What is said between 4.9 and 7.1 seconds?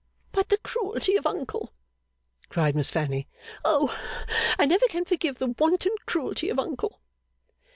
forgive the wanton cruelty of Uncle!